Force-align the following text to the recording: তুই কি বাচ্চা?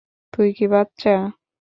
তুই 0.33 0.49
কি 0.57 0.65
বাচ্চা? 0.67 1.15